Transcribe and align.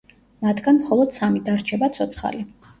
მათგან 0.45 0.79
მხოლოდ 0.79 1.15
სამი 1.19 1.45
დარჩება 1.51 1.93
ცოცხალი. 2.01 2.47